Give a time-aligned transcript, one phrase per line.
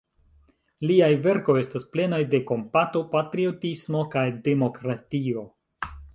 [0.91, 5.47] Liaj verkoj estas plenaj de kompato, patriotismo kaj demokratio.